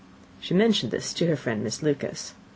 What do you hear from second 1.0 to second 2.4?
to her friend, Miss Lucas.